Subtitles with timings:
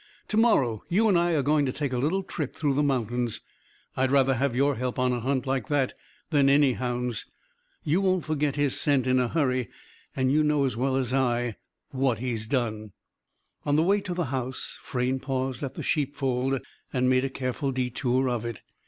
[0.29, 3.39] To morrow you and I are going to take a little trip through the mountains.
[3.95, 5.93] I'd rather have your help on a hunt like that
[6.31, 7.27] than any hound's.
[7.83, 9.69] You won't forget his scent in a hurry.
[10.15, 11.55] And you know, as well as I,
[11.91, 12.93] what he's done."
[13.63, 16.59] On the way to the house, Frayne paused at the sheepfold;
[16.91, 18.61] and made a careful detour of it.